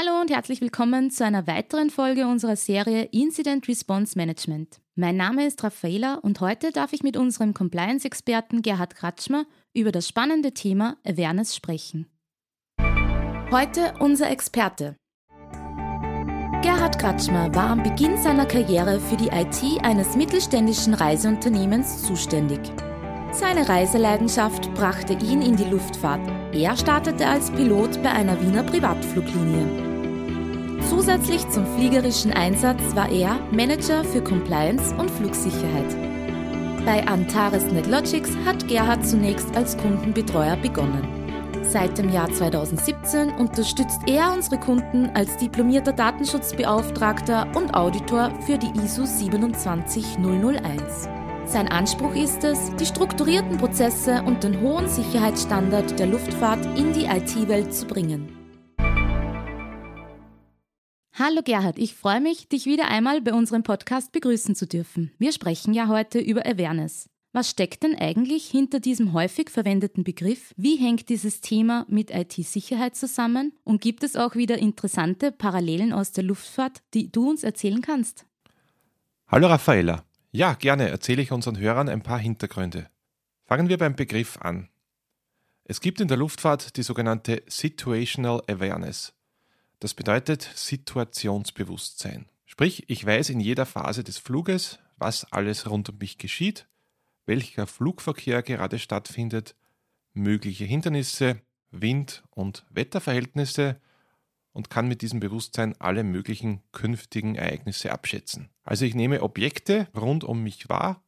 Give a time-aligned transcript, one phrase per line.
[0.00, 4.80] Hallo und herzlich willkommen zu einer weiteren Folge unserer Serie Incident Response Management.
[4.94, 10.06] Mein Name ist Raffaela und heute darf ich mit unserem Compliance-Experten Gerhard Kratschmer über das
[10.06, 12.06] spannende Thema Awareness sprechen.
[13.50, 14.94] Heute unser Experte.
[16.62, 22.60] Gerhard Kratschmer war am Beginn seiner Karriere für die IT eines mittelständischen Reiseunternehmens zuständig.
[23.32, 26.30] Seine Reiseleidenschaft brachte ihn in die Luftfahrt.
[26.52, 29.87] Er startete als Pilot bei einer Wiener Privatfluglinie.
[30.86, 35.96] Zusätzlich zum fliegerischen Einsatz war er Manager für Compliance und Flugsicherheit.
[36.84, 41.06] Bei Antares NetLogics hat Gerhard zunächst als Kundenbetreuer begonnen.
[41.62, 48.70] Seit dem Jahr 2017 unterstützt er unsere Kunden als diplomierter Datenschutzbeauftragter und Auditor für die
[48.82, 51.08] ISO 27001.
[51.44, 57.04] Sein Anspruch ist es, die strukturierten Prozesse und den hohen Sicherheitsstandard der Luftfahrt in die
[57.04, 58.37] IT-Welt zu bringen.
[61.20, 65.10] Hallo Gerhard, ich freue mich, dich wieder einmal bei unserem Podcast begrüßen zu dürfen.
[65.18, 67.10] Wir sprechen ja heute über Awareness.
[67.32, 70.54] Was steckt denn eigentlich hinter diesem häufig verwendeten Begriff?
[70.56, 73.52] Wie hängt dieses Thema mit IT-Sicherheit zusammen?
[73.64, 78.24] Und gibt es auch wieder interessante Parallelen aus der Luftfahrt, die du uns erzählen kannst?
[79.26, 80.04] Hallo Raffaella.
[80.30, 82.90] Ja, gerne erzähle ich unseren Hörern ein paar Hintergründe.
[83.44, 84.68] Fangen wir beim Begriff an.
[85.64, 89.17] Es gibt in der Luftfahrt die sogenannte Situational Awareness.
[89.80, 92.26] Das bedeutet Situationsbewusstsein.
[92.46, 96.66] Sprich, ich weiß in jeder Phase des Fluges, was alles rund um mich geschieht,
[97.26, 99.54] welcher Flugverkehr gerade stattfindet,
[100.14, 101.40] mögliche Hindernisse,
[101.70, 103.80] Wind- und Wetterverhältnisse
[104.52, 108.48] und kann mit diesem Bewusstsein alle möglichen künftigen Ereignisse abschätzen.
[108.64, 111.04] Also ich nehme Objekte rund um mich wahr,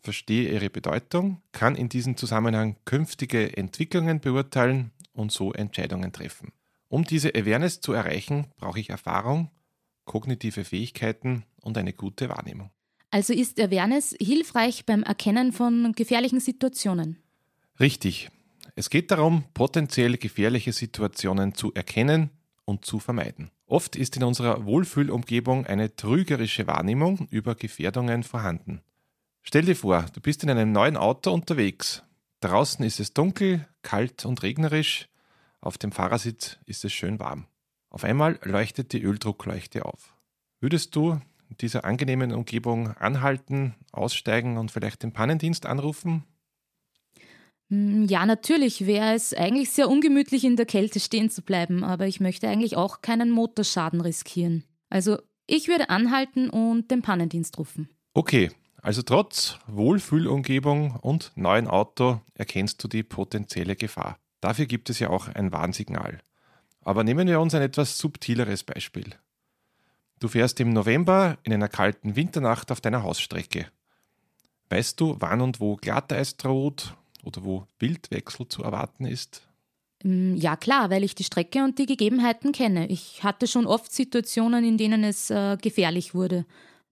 [0.00, 6.52] verstehe ihre Bedeutung, kann in diesem Zusammenhang künftige Entwicklungen beurteilen und so Entscheidungen treffen.
[6.94, 9.50] Um diese Awareness zu erreichen, brauche ich Erfahrung,
[10.04, 12.70] kognitive Fähigkeiten und eine gute Wahrnehmung.
[13.10, 17.16] Also ist Awareness hilfreich beim Erkennen von gefährlichen Situationen?
[17.80, 18.30] Richtig.
[18.76, 22.30] Es geht darum, potenziell gefährliche Situationen zu erkennen
[22.64, 23.50] und zu vermeiden.
[23.66, 28.82] Oft ist in unserer Wohlfühlumgebung eine trügerische Wahrnehmung über Gefährdungen vorhanden.
[29.42, 32.04] Stell dir vor, du bist in einem neuen Auto unterwegs.
[32.38, 35.08] Draußen ist es dunkel, kalt und regnerisch.
[35.64, 37.46] Auf dem Fahrersitz ist es schön warm.
[37.88, 40.14] Auf einmal leuchtet die Öldruckleuchte auf.
[40.60, 41.12] Würdest du
[41.48, 46.24] in dieser angenehmen Umgebung anhalten, aussteigen und vielleicht den Pannendienst anrufen?
[47.70, 52.06] Hm, ja, natürlich wäre es eigentlich sehr ungemütlich in der Kälte stehen zu bleiben, aber
[52.06, 54.64] ich möchte eigentlich auch keinen Motorschaden riskieren.
[54.90, 55.16] Also
[55.46, 57.88] ich würde anhalten und den Pannendienst rufen.
[58.12, 58.50] Okay,
[58.82, 64.18] also trotz Wohlfühlumgebung und neuen Auto erkennst du die potenzielle Gefahr.
[64.44, 66.18] Dafür gibt es ja auch ein Warnsignal.
[66.82, 69.14] Aber nehmen wir uns ein etwas subtileres Beispiel.
[70.20, 73.68] Du fährst im November in einer kalten Winternacht auf deiner Hausstrecke.
[74.68, 79.48] Weißt du, wann und wo Glatteis droht oder wo Wildwechsel zu erwarten ist?
[80.02, 82.86] Mm, ja klar, weil ich die Strecke und die Gegebenheiten kenne.
[82.88, 86.44] Ich hatte schon oft Situationen, in denen es äh, gefährlich wurde.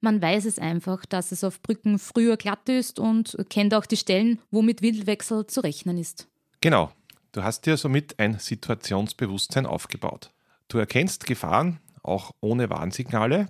[0.00, 3.96] Man weiß es einfach, dass es auf Brücken früher glatt ist und kennt auch die
[3.96, 6.28] Stellen, wo mit Wildwechsel zu rechnen ist.
[6.60, 6.92] Genau,
[7.32, 10.32] Du hast dir somit ein Situationsbewusstsein aufgebaut.
[10.66, 13.46] Du erkennst Gefahren auch ohne Warnsignale,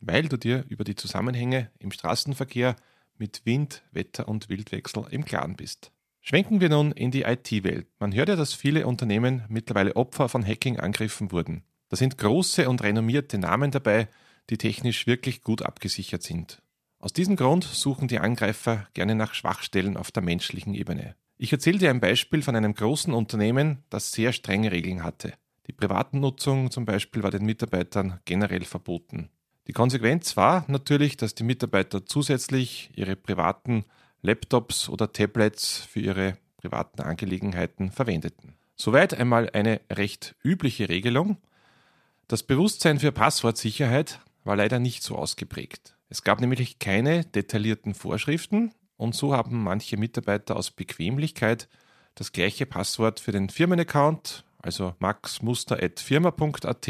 [0.00, 2.76] weil du dir über die Zusammenhänge im Straßenverkehr
[3.16, 5.90] mit Wind, Wetter und Wildwechsel im Klaren bist.
[6.20, 7.86] Schwenken wir nun in die IT-Welt.
[7.98, 11.64] Man hört ja, dass viele Unternehmen mittlerweile Opfer von Hacking-Angriffen wurden.
[11.88, 14.08] Da sind große und renommierte Namen dabei,
[14.50, 16.60] die technisch wirklich gut abgesichert sind.
[16.98, 21.14] Aus diesem Grund suchen die Angreifer gerne nach Schwachstellen auf der menschlichen Ebene.
[21.36, 25.32] Ich erzähle dir ein Beispiel von einem großen Unternehmen, das sehr strenge Regeln hatte.
[25.66, 29.30] Die Privatnutzung zum Beispiel war den Mitarbeitern generell verboten.
[29.66, 33.84] Die Konsequenz war natürlich, dass die Mitarbeiter zusätzlich ihre privaten
[34.22, 38.54] Laptops oder Tablets für ihre privaten Angelegenheiten verwendeten.
[38.76, 41.38] Soweit einmal eine recht übliche Regelung.
[42.28, 45.96] Das Bewusstsein für Passwortsicherheit war leider nicht so ausgeprägt.
[46.08, 51.68] Es gab nämlich keine detaillierten Vorschriften und so haben manche Mitarbeiter aus Bequemlichkeit
[52.14, 56.88] das gleiche Passwort für den Firmenaccount, also maxmuster.firma.at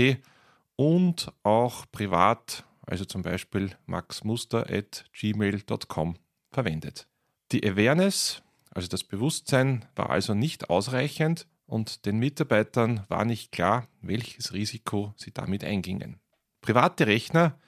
[0.77, 6.15] und auch privat, also zum Beispiel maxmuster.gmail.com
[6.51, 7.09] verwendet.
[7.53, 13.87] Die Awareness, also das Bewusstsein, war also nicht ausreichend und den Mitarbeitern war nicht klar,
[14.03, 16.21] welches Risiko sie damit eingingen.
[16.61, 17.59] Private Rechner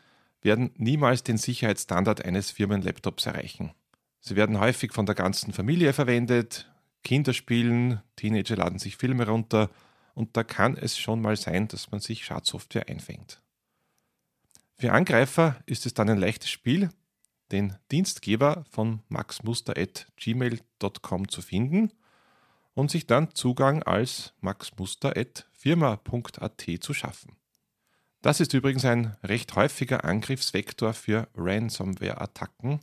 [0.43, 3.73] werden niemals den Sicherheitsstandard eines Firmenlaptops erreichen.
[4.27, 6.69] Sie werden häufig von der ganzen Familie verwendet,
[7.05, 9.71] Kinder spielen, Teenager laden sich Filme runter
[10.15, 13.41] und da kann es schon mal sein, dass man sich Schadsoftware einfängt.
[14.75, 16.91] Für Angreifer ist es dann ein leichtes Spiel,
[17.53, 21.93] den Dienstgeber von maxmuster.gmail.com zu finden
[22.75, 27.37] und sich dann Zugang als maxmuster.firma.at zu schaffen.
[28.23, 32.81] Das ist übrigens ein recht häufiger Angriffsvektor für Ransomware-Attacken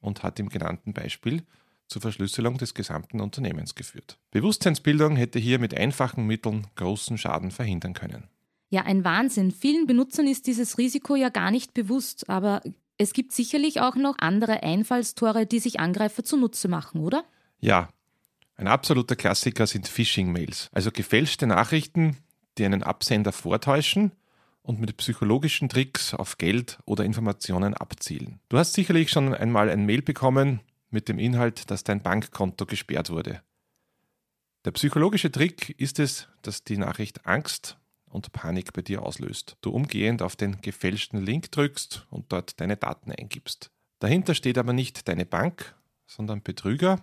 [0.00, 1.42] und hat im genannten Beispiel
[1.86, 4.18] zur Verschlüsselung des gesamten Unternehmens geführt.
[4.30, 8.28] Bewusstseinsbildung hätte hier mit einfachen Mitteln großen Schaden verhindern können.
[8.70, 9.50] Ja, ein Wahnsinn.
[9.50, 12.60] Vielen Benutzern ist dieses Risiko ja gar nicht bewusst, aber
[12.98, 17.24] es gibt sicherlich auch noch andere Einfallstore, die sich Angreifer zunutze machen, oder?
[17.60, 17.88] Ja,
[18.56, 22.16] ein absoluter Klassiker sind Phishing-Mails, also gefälschte Nachrichten,
[22.58, 24.12] die einen Absender vortäuschen
[24.68, 28.38] und mit psychologischen Tricks auf Geld oder Informationen abzielen.
[28.50, 30.60] Du hast sicherlich schon einmal ein Mail bekommen
[30.90, 33.40] mit dem Inhalt, dass dein Bankkonto gesperrt wurde.
[34.66, 37.78] Der psychologische Trick ist es, dass die Nachricht Angst
[38.10, 39.56] und Panik bei dir auslöst.
[39.62, 43.70] Du umgehend auf den gefälschten Link drückst und dort deine Daten eingibst.
[44.00, 45.74] Dahinter steht aber nicht deine Bank,
[46.06, 47.02] sondern Betrüger,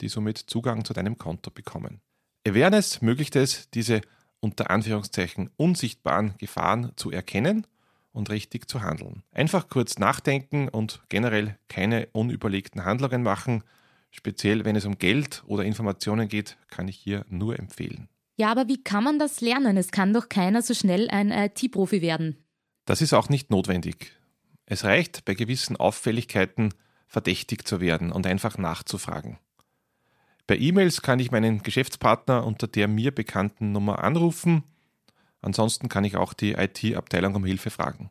[0.00, 2.00] die somit Zugang zu deinem Konto bekommen.
[2.46, 4.00] Awareness ermöglicht es, diese
[4.44, 7.66] unter Anführungszeichen unsichtbaren Gefahren zu erkennen
[8.12, 9.22] und richtig zu handeln.
[9.32, 13.64] Einfach kurz nachdenken und generell keine unüberlegten Handlungen machen.
[14.10, 18.08] Speziell wenn es um Geld oder Informationen geht, kann ich hier nur empfehlen.
[18.36, 19.78] Ja, aber wie kann man das lernen?
[19.78, 22.36] Es kann doch keiner so schnell ein IT-Profi werden.
[22.84, 24.12] Das ist auch nicht notwendig.
[24.66, 26.74] Es reicht, bei gewissen Auffälligkeiten
[27.06, 29.38] verdächtig zu werden und einfach nachzufragen.
[30.46, 34.62] Bei E-Mails kann ich meinen Geschäftspartner unter der mir bekannten Nummer anrufen.
[35.40, 38.10] Ansonsten kann ich auch die IT-Abteilung um Hilfe fragen.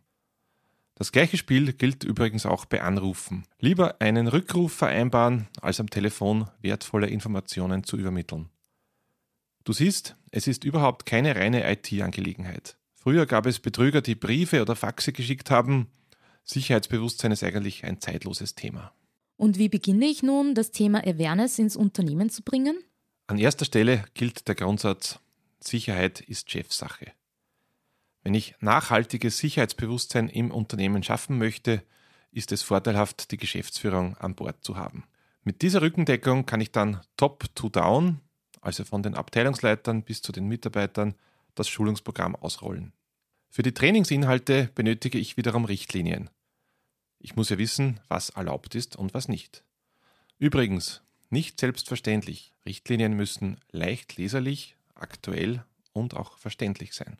[0.95, 3.45] Das gleiche Spiel gilt übrigens auch bei Anrufen.
[3.59, 8.49] Lieber einen Rückruf vereinbaren, als am Telefon wertvolle Informationen zu übermitteln.
[9.63, 12.77] Du siehst, es ist überhaupt keine reine IT-Angelegenheit.
[12.93, 15.87] Früher gab es Betrüger, die Briefe oder Faxe geschickt haben.
[16.43, 18.93] Sicherheitsbewusstsein ist eigentlich ein zeitloses Thema.
[19.35, 22.77] Und wie beginne ich nun, das Thema Awareness ins Unternehmen zu bringen?
[23.27, 25.19] An erster Stelle gilt der Grundsatz,
[25.59, 27.11] Sicherheit ist Chefsache.
[28.23, 31.83] Wenn ich nachhaltiges Sicherheitsbewusstsein im Unternehmen schaffen möchte,
[32.31, 35.05] ist es vorteilhaft, die Geschäftsführung an Bord zu haben.
[35.43, 38.21] Mit dieser Rückendeckung kann ich dann top-to-down,
[38.61, 41.15] also von den Abteilungsleitern bis zu den Mitarbeitern,
[41.53, 42.93] das Schulungsprogramm ausrollen.
[43.49, 46.29] Für die Trainingsinhalte benötige ich wiederum Richtlinien.
[47.23, 49.63] Ich muss ja wissen, was erlaubt ist und was nicht.
[50.39, 52.51] Übrigens, nicht selbstverständlich.
[52.65, 57.17] Richtlinien müssen leicht leserlich, aktuell und auch verständlich sein.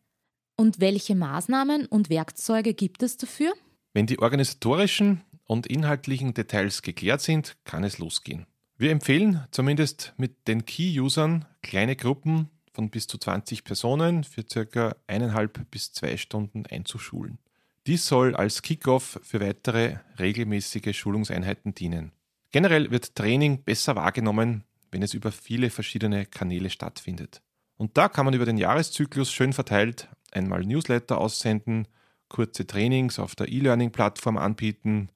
[0.57, 3.53] Und welche Maßnahmen und Werkzeuge gibt es dafür?
[3.93, 8.45] Wenn die organisatorischen und inhaltlichen Details geklärt sind, kann es losgehen.
[8.75, 14.97] Wir empfehlen zumindest mit den Key-Usern kleine Gruppen von bis zu 20 Personen für circa
[15.07, 17.39] eineinhalb bis zwei Stunden einzuschulen.
[17.85, 22.11] Dies soll als Kickoff für weitere regelmäßige Schulungseinheiten dienen.
[22.51, 27.41] Generell wird Training besser wahrgenommen, wenn es über viele verschiedene Kanäle stattfindet.
[27.75, 31.87] Und da kann man über den Jahreszyklus schön verteilt einmal Newsletter aussenden,
[32.27, 35.09] kurze Trainings auf der E-Learning-Plattform anbieten,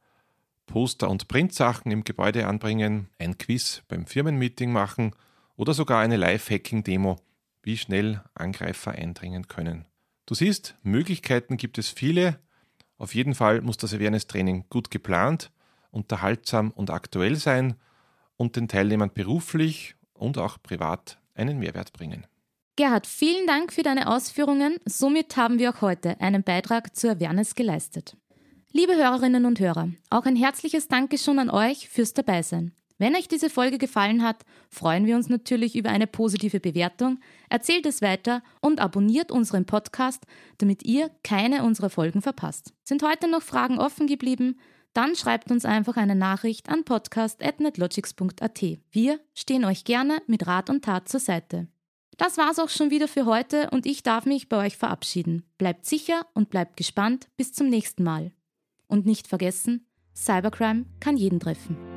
[0.65, 5.15] Poster und Printsachen im Gebäude anbringen, ein Quiz beim Firmenmeeting machen
[5.55, 7.17] oder sogar eine Live-Hacking-Demo,
[7.63, 9.85] wie schnell Angreifer eindringen können.
[10.25, 12.39] Du siehst, Möglichkeiten gibt es viele,
[12.97, 15.51] auf jeden Fall muss das Awareness-Training gut geplant,
[15.91, 17.75] unterhaltsam und aktuell sein
[18.37, 22.25] und den Teilnehmern beruflich und auch privat einen Mehrwert bringen.
[22.75, 24.77] Gerhard, vielen Dank für deine Ausführungen.
[24.85, 28.15] Somit haben wir auch heute einen Beitrag zur Awareness geleistet.
[28.71, 32.73] Liebe Hörerinnen und Hörer, auch ein herzliches Dankeschön an euch fürs Dabeisein.
[32.97, 37.85] Wenn euch diese Folge gefallen hat, freuen wir uns natürlich über eine positive Bewertung, erzählt
[37.85, 40.23] es weiter und abonniert unseren Podcast,
[40.57, 42.73] damit ihr keine unserer Folgen verpasst.
[42.83, 44.59] Sind heute noch Fragen offen geblieben?
[44.93, 48.61] Dann schreibt uns einfach eine Nachricht an podcast.netlogics.at.
[48.91, 51.67] Wir stehen euch gerne mit Rat und Tat zur Seite.
[52.17, 55.43] Das war's auch schon wieder für heute und ich darf mich bei euch verabschieden.
[55.59, 57.27] Bleibt sicher und bleibt gespannt.
[57.37, 58.31] Bis zum nächsten Mal.
[58.87, 59.85] Und nicht vergessen,
[60.15, 61.96] Cybercrime kann jeden treffen.